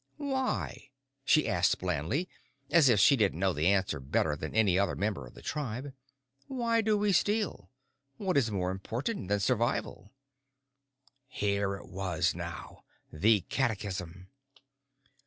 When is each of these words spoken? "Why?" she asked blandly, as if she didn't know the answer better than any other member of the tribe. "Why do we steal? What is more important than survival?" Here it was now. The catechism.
"Why?" 0.17 0.89
she 1.25 1.47
asked 1.47 1.77
blandly, 1.77 2.27
as 2.71 2.89
if 2.89 2.99
she 2.99 3.15
didn't 3.15 3.37
know 3.37 3.53
the 3.53 3.67
answer 3.67 3.99
better 3.99 4.35
than 4.35 4.55
any 4.55 4.79
other 4.79 4.95
member 4.95 5.27
of 5.27 5.35
the 5.35 5.43
tribe. 5.43 5.93
"Why 6.47 6.81
do 6.81 6.97
we 6.97 7.11
steal? 7.11 7.69
What 8.17 8.35
is 8.35 8.49
more 8.49 8.71
important 8.71 9.27
than 9.27 9.39
survival?" 9.41 10.11
Here 11.27 11.75
it 11.75 11.87
was 11.87 12.33
now. 12.33 12.83
The 13.13 13.41
catechism. 13.41 14.29